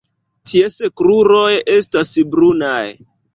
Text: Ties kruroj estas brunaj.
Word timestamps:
Ties 0.51 0.77
kruroj 1.01 1.51
estas 1.75 2.11
brunaj. 2.33 2.83